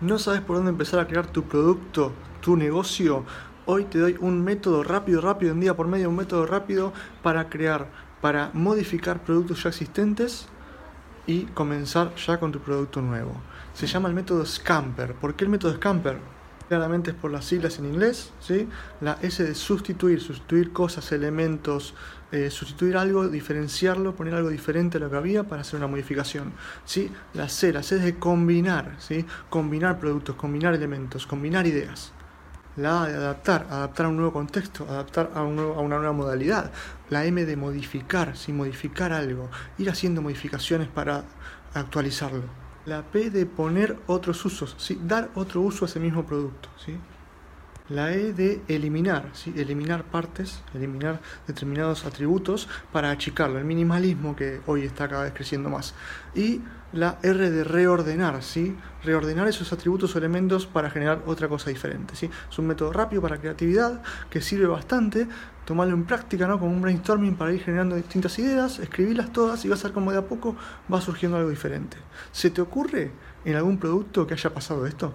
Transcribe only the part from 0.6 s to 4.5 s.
empezar a crear tu producto, tu negocio? Hoy te doy un